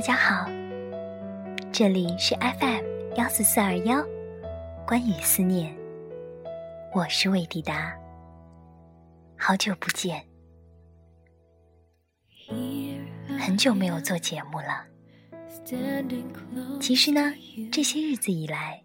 [0.00, 0.50] 大家好，
[1.70, 2.82] 这里是 FM
[3.18, 4.02] 幺四四二幺，
[4.86, 5.76] 关于思念，
[6.94, 7.94] 我是魏迪达，
[9.36, 10.24] 好久不见，
[13.38, 14.86] 很久没有做节目了。
[16.80, 17.34] 其实呢，
[17.70, 18.82] 这些日子以来，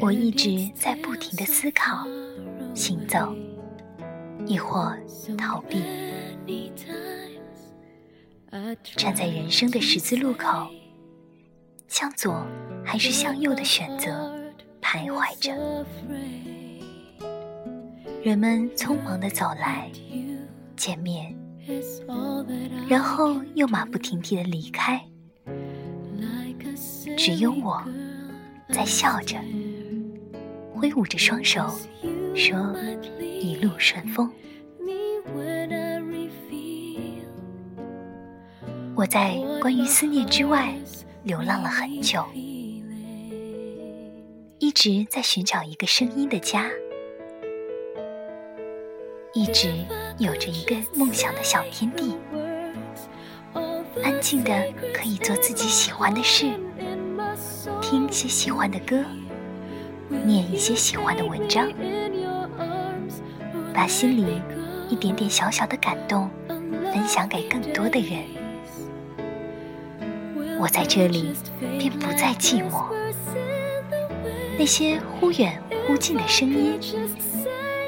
[0.00, 2.04] 我一直在不停的思考、
[2.74, 3.32] 行走，
[4.44, 4.92] 亦或
[5.38, 5.84] 逃避。
[8.96, 10.68] 站在人生的十字路口，
[11.86, 12.44] 向左
[12.84, 14.34] 还是向右的选择
[14.82, 15.86] 徘徊着。
[18.22, 19.90] 人们匆忙的走来，
[20.76, 21.34] 见面，
[22.88, 25.00] 然后又马不停蹄的离开。
[27.16, 27.82] 只有我
[28.70, 29.38] 在笑着，
[30.74, 31.70] 挥舞着双手，
[32.34, 32.74] 说
[33.20, 34.30] ：“一路顺风。”
[39.00, 40.74] 我在关于思念之外
[41.22, 42.22] 流浪了很久，
[44.58, 46.68] 一直在寻找一个声音的家，
[49.32, 49.72] 一直
[50.18, 52.14] 有着一个梦想的小天地，
[54.04, 54.52] 安静的
[54.92, 56.50] 可以做自己喜欢的事，
[57.80, 59.02] 听些喜欢的歌，
[60.10, 61.72] 念一些喜欢的文章，
[63.72, 64.42] 把心里
[64.90, 66.28] 一点点小小的感动
[66.92, 68.39] 分享给更多的人。
[70.60, 71.32] 我在这里
[71.78, 72.92] 便不再寂寞，
[74.58, 76.78] 那些忽远忽近的声音，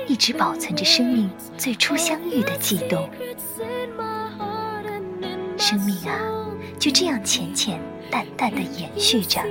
[0.06, 3.10] 一直保存着生命最初相遇的悸动。
[5.58, 6.16] 生命啊，
[6.78, 7.78] 就这样浅浅
[8.10, 9.42] 淡淡的延续着。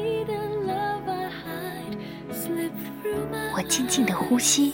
[3.53, 4.73] 我静静的呼吸，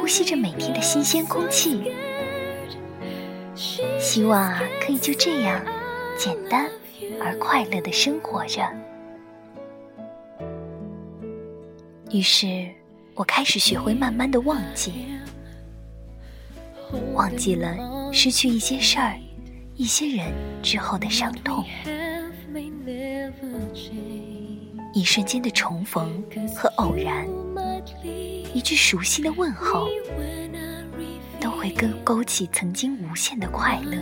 [0.00, 1.92] 呼吸着每天的新鲜空气，
[4.00, 5.64] 希望啊，可以就这样
[6.18, 6.68] 简单。
[7.20, 8.62] 而快乐的生活着。
[12.10, 12.68] 于是，
[13.14, 15.06] 我开始学会慢慢的忘记，
[17.14, 17.76] 忘记了
[18.12, 19.16] 失去一些事儿、
[19.76, 20.32] 一些人
[20.62, 21.64] 之后的伤痛。
[24.92, 26.20] 一瞬间的重逢
[26.56, 27.28] 和偶然，
[28.52, 29.86] 一句熟悉的问候，
[31.40, 33.96] 都会勾勾起曾经无限的快乐。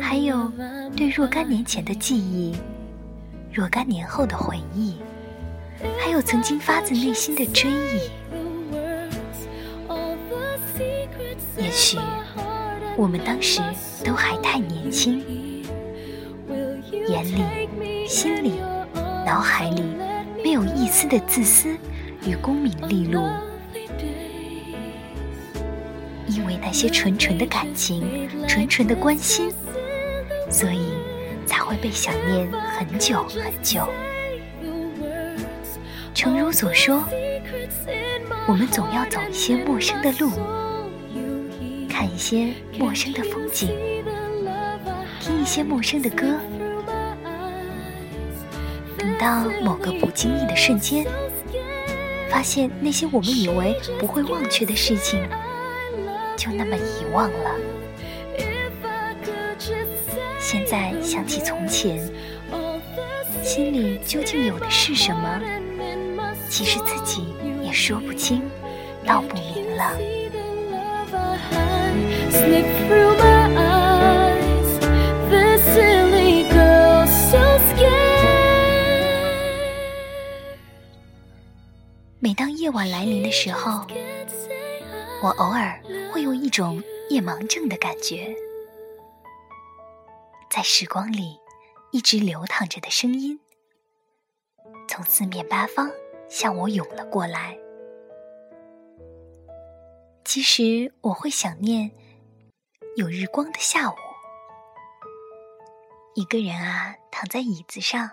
[0.00, 0.50] 还有
[0.96, 2.54] 对若干年前的记忆，
[3.52, 4.96] 若干年后的回忆，
[5.98, 8.10] 还有曾经发自内心的追忆。
[11.56, 11.98] 也许
[12.96, 13.60] 我们当时
[14.04, 15.22] 都还太年轻，
[17.08, 18.60] 眼里、心里、
[19.24, 19.82] 脑海里
[20.42, 21.76] 没有一丝的自私
[22.26, 23.22] 与功名利禄，
[26.26, 29.52] 因为那些纯纯的感情、纯纯的关心。
[30.50, 30.92] 所以
[31.46, 33.88] 才会被想念很久很久。
[36.12, 37.02] 诚如所说，
[38.46, 40.32] 我们总要走一些陌生的路，
[41.88, 43.70] 看一些陌生的风景，
[45.20, 46.26] 听一些陌生的歌。
[48.98, 51.06] 等到某个不经意的瞬间，
[52.28, 55.26] 发现那些我们以为不会忘却的事情，
[56.36, 57.69] 就那么遗忘了。
[60.52, 61.96] 现在想起从前，
[63.40, 65.40] 心里究竟有的是什么？
[66.48, 68.42] 其实自己也说不清，
[69.06, 69.96] 道不明了。
[82.18, 83.86] 每当夜晚来临的时候，
[85.22, 85.80] 我偶尔
[86.12, 88.34] 会有一种夜盲症的感觉。
[90.50, 91.38] 在时光里
[91.92, 93.38] 一直流淌着的声音，
[94.88, 95.88] 从四面八方
[96.28, 97.56] 向我涌了过来。
[100.24, 101.92] 其实我会想念
[102.96, 103.94] 有日光的下午，
[106.16, 108.10] 一个人啊躺在椅子上，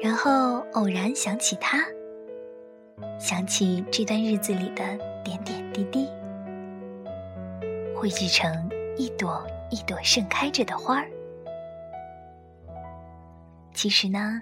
[0.00, 1.84] 然后偶然想起他，
[3.18, 6.08] 想起这段日子里的点点滴滴，
[7.96, 9.44] 汇聚成一朵。
[9.72, 11.10] 一朵盛开着的花儿，
[13.72, 14.38] 其实呢，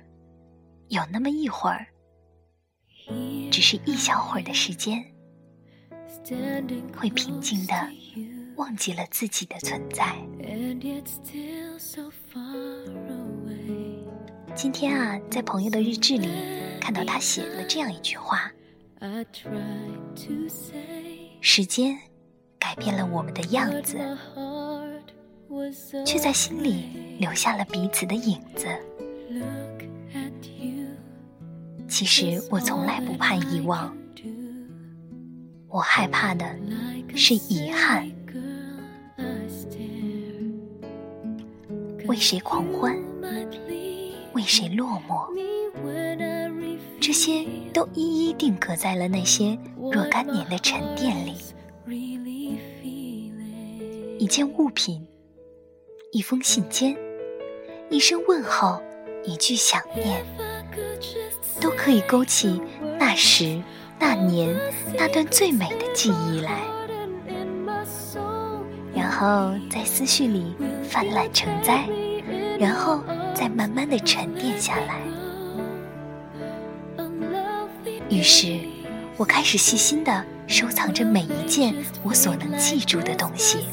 [0.88, 1.86] 有那么一会儿，
[3.48, 5.00] 只是一小会儿的时间，
[6.96, 7.74] 会平静的
[8.56, 10.16] 忘记了自己的存在。
[14.56, 16.28] 今天啊，在朋友的日志里
[16.80, 18.50] 看到他写了这样一句话：
[21.40, 21.96] 时间
[22.58, 23.96] 改变了我们的样子。
[26.04, 28.66] 却在心里留下了彼此的影子。
[31.88, 33.94] 其实我从来不怕遗忘，
[35.68, 36.46] 我害怕的
[37.14, 38.10] 是遗憾。
[42.06, 42.96] 为谁狂欢？
[44.32, 45.28] 为谁落寞？
[47.00, 51.34] 这些都一一定格在了那些若干年的沉淀里。
[54.18, 55.06] 一件物品，
[56.12, 56.96] 一封信笺，
[57.88, 58.82] 一声问候，
[59.22, 60.26] 一句想念，
[61.60, 62.60] 都可以勾起
[62.98, 63.62] 那时、
[63.96, 64.58] 那年、
[64.98, 66.62] 那段最美的记忆来，
[68.92, 71.88] 然后在思绪里泛滥成灾，
[72.58, 74.98] 然后再慢慢的沉淀下来。
[78.08, 78.58] 于是，
[79.16, 81.72] 我开始细心的收藏着每一件
[82.02, 83.66] 我所能记住的东西，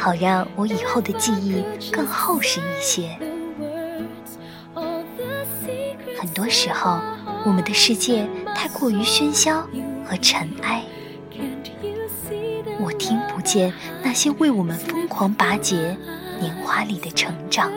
[0.00, 1.62] 好让我以后的记忆
[1.92, 3.18] 更厚实一些。
[6.18, 6.98] 很多时候，
[7.44, 8.26] 我们的世界
[8.56, 9.60] 太过于喧嚣
[10.02, 10.82] 和尘埃，
[12.80, 13.70] 我听不见
[14.02, 15.94] 那些为我们疯狂拔节
[16.40, 17.70] 年华里的成长。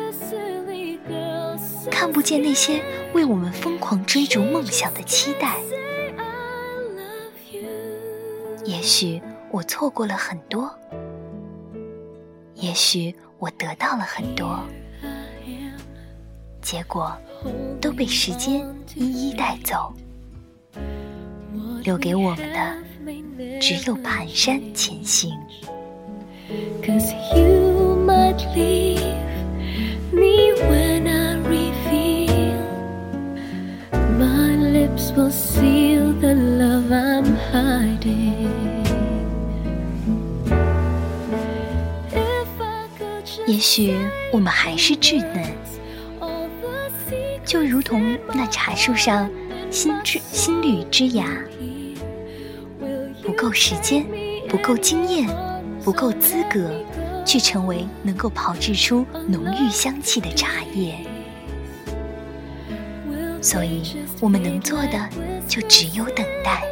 [1.91, 2.81] 看不见那些
[3.13, 5.57] 为我们疯狂追逐梦想的期待，
[8.63, 9.21] 也许
[9.51, 10.73] 我错过了很多，
[12.63, 14.57] 也许我得到了很多，
[16.61, 17.13] 结果
[17.81, 18.65] 都被时间
[18.95, 19.93] 一一带走，
[21.83, 25.37] 留给我们的只有蹒跚前行。
[43.63, 43.95] 许
[44.29, 45.45] 我们还是稚嫩，
[47.45, 49.31] 就如同那茶树上
[49.71, 51.25] 新枝新绿枝芽，
[53.21, 54.05] 不够时间，
[54.49, 55.29] 不够经验，
[55.81, 56.69] 不够资格，
[57.25, 60.95] 去成为能够炮制出浓郁香气的茶叶。
[63.41, 65.09] 所以，我们能做的
[65.47, 66.63] 就只有等待，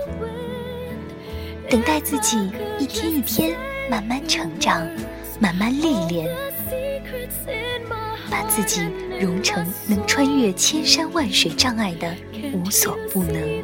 [1.70, 3.56] 等待自己一天一天
[3.90, 4.86] 慢慢成长，
[5.40, 6.30] 慢慢历练，
[8.30, 8.82] 把自己
[9.20, 12.16] 融成能穿越千山万水障碍的
[12.54, 13.64] 无所不能。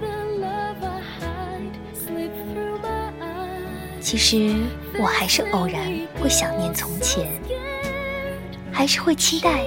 [4.00, 4.56] 其实，
[4.97, 5.81] 我还是偶然
[6.21, 7.27] 会想念从前，
[8.71, 9.63] 还是会期待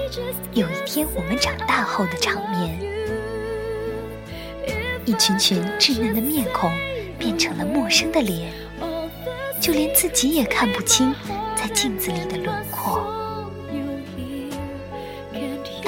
[0.54, 2.78] 有一天我们长大后的场面。
[5.04, 6.70] 一群群稚嫩的面孔
[7.18, 8.50] 变成了陌生的脸，
[9.60, 11.14] 就连自己也看不清
[11.54, 13.19] 在镜子里的轮廓。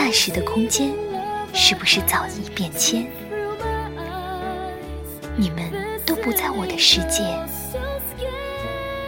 [0.05, 0.93] 那时的空间
[1.55, 3.07] 是不是早已变迁？
[5.37, 5.71] 你们
[6.05, 7.23] 都不在我的世界，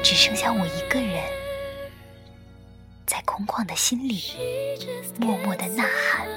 [0.04, 1.24] 只剩下我一个人，
[3.06, 4.22] 在空旷的心里
[5.18, 6.28] 默默的呐喊。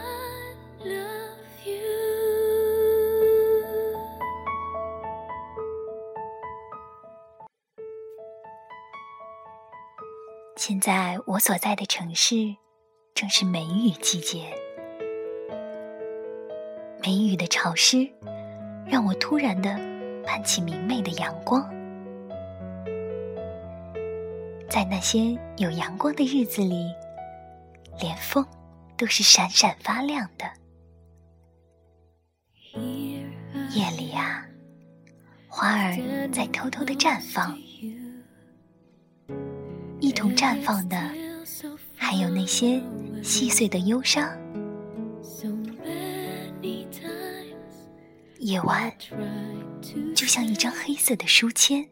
[10.56, 12.56] 现在我所在的城市
[13.18, 14.44] 正是梅雨季节，
[17.02, 18.08] 梅雨的潮湿
[18.86, 19.76] 让我突然的
[20.24, 21.68] 盼起明媚的阳光。
[24.70, 26.94] 在那些有阳光的日子里，
[28.00, 28.46] 连风
[28.96, 30.46] 都是闪闪发亮的。
[33.76, 34.46] 夜里啊，
[35.48, 37.58] 花儿在偷偷的绽放。
[40.00, 40.96] 一同绽放的，
[41.96, 42.80] 还有那些
[43.24, 44.30] 细碎的忧伤。
[48.40, 48.94] 夜晚
[50.16, 51.86] 就像一张黑色的书签，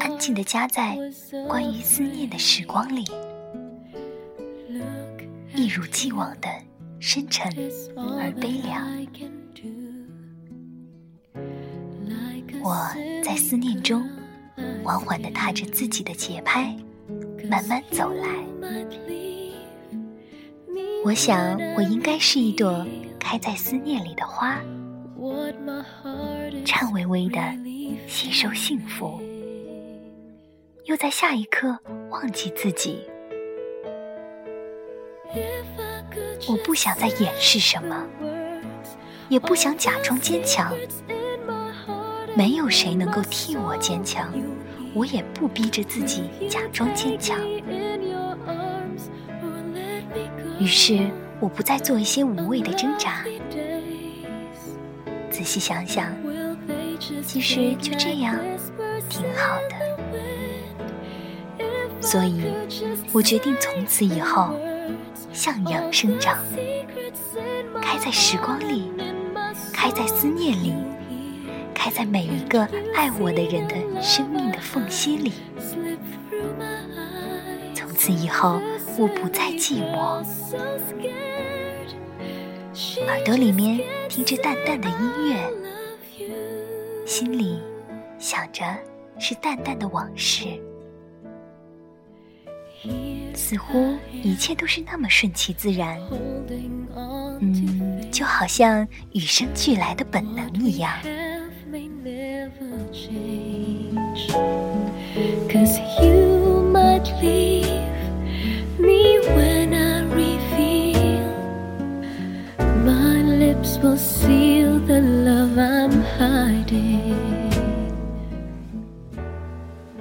[0.00, 0.98] 安静的夹在
[1.48, 3.04] 关于思念的时光里，
[5.54, 6.48] 一如既往的
[6.98, 7.50] 深沉
[7.96, 8.86] 而悲凉。
[12.62, 12.76] 我
[13.24, 14.06] 在思念中。
[14.82, 16.76] 缓缓地踏着自己的节拍，
[17.48, 18.28] 慢慢走来。
[21.04, 22.86] 我想，我应该是一朵
[23.18, 24.60] 开在思念里的花，
[26.64, 27.40] 颤巍巍地
[28.06, 29.20] 吸收幸福，
[30.84, 31.78] 又在下一刻
[32.10, 33.00] 忘记自己。
[36.48, 38.06] 我不想再掩饰什么，
[39.28, 40.74] 也不想假装坚强。
[42.36, 44.32] 没有谁能够替我坚强。
[44.94, 47.38] 我也不逼着自己假装坚强。
[50.58, 53.24] 于是，我不再做一些无谓的挣扎。
[55.30, 56.14] 仔细想想，
[57.24, 58.38] 其实就这样
[59.08, 59.76] 挺好的。
[62.00, 62.42] 所以，
[63.12, 64.54] 我决定从此以后
[65.32, 66.38] 向阳生长，
[67.80, 68.90] 开在时光里，
[69.72, 70.74] 开在思念里，
[71.82, 75.32] 开在每一个爱我的人的生命的缝隙里。
[77.74, 78.60] 从此以后，
[78.98, 80.22] 我不再寂寞，
[83.06, 85.30] 耳朵里面听着淡淡的音
[86.18, 86.26] 乐，
[87.06, 87.58] 心里
[88.18, 88.62] 想着
[89.18, 90.44] 是淡淡的往事。
[93.34, 95.98] 似乎一切都是那么顺其自然，
[97.40, 100.92] 嗯，就好像与生俱来的本能一样。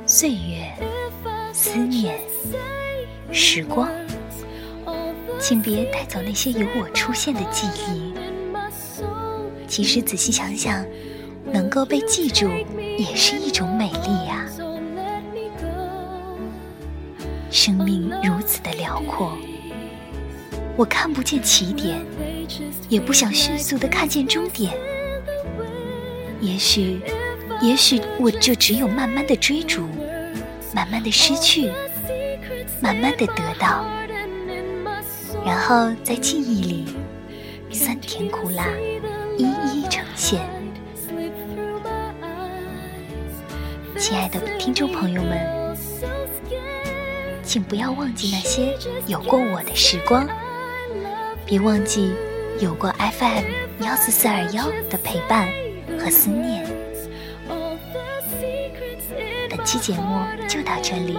[0.06, 0.68] 岁月，
[1.54, 2.20] 思念。
[3.32, 3.88] 时光，
[5.40, 8.12] 请别带走那些有我出现的记忆。
[9.68, 10.84] 其实仔细想想，
[11.54, 12.50] 能够被记住
[12.98, 14.19] 也是一种美丽
[20.80, 22.00] 我看不见起点，
[22.88, 24.74] 也不想迅速的看见终点。
[26.40, 27.02] 也许，
[27.62, 29.90] 也许我就只有慢慢的追逐，
[30.74, 31.70] 慢慢的失去。
[32.80, 33.86] 慢慢的得到，
[35.46, 36.86] 然后在记忆里，
[37.74, 38.66] 酸甜苦辣
[39.38, 40.40] 一一呈现。
[43.98, 45.76] 亲爱的听众朋友们，
[47.44, 48.74] 请不要忘记那些
[49.08, 50.26] 有过我的时光，
[51.50, 52.13] 别忘记
[52.60, 53.44] 有过 FM
[53.84, 55.50] 幺四四二幺的陪伴
[55.98, 56.63] 和思念。
[59.50, 61.18] 本期节目就到这里。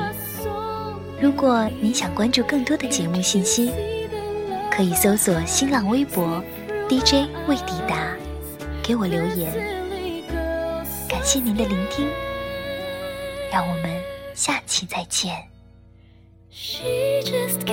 [1.21, 3.73] 如果您想关注更多的节目信息，
[4.71, 6.41] 可以搜索新浪微博
[6.89, 8.17] DJ 未抵达，
[8.85, 9.53] 给我留言。
[11.09, 12.07] 感谢您的聆听，
[13.51, 14.01] 让我们
[14.33, 15.35] 下期再见。
[16.53, 17.67] She just